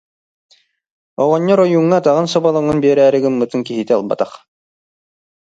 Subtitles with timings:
[1.21, 4.31] Оҕонньор ойууҥҥа атаҕын соболоҥун биэрээри гыммытын, киһитэ ылбатах